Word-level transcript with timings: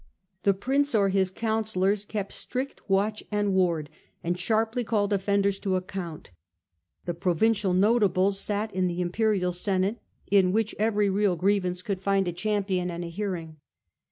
The 0.41 0.55
prince 0.55 0.95
01 0.95 1.11
his 1.11 1.29
councillors 1.29 2.05
kept 2.05 2.33
strict 2.33 2.89
watch 2.89 3.23
and 3.31 3.53
ward, 3.53 3.87
and 4.23 4.35
sharpl> 4.35 4.83
called 4.83 5.13
offenders 5.13 5.59
to 5.59 5.75
account; 5.75 6.31
the 7.05 7.13
provincial 7.13 7.71
notables 7.75 8.39
sat 8.39 8.73
in 8.73 8.87
the 8.87 8.99
imperial 9.01 9.51
senate, 9.51 9.99
in 10.25 10.51
which 10.51 10.73
every 10.79 11.11
real 11.11 11.35
grievance 11.35 11.83
could 11.83 12.01
find 12.01 12.27
a 12.27 12.31
champion 12.33 12.89
and 12.89 13.03
a 13.05 13.09
hearing. 13.09 13.57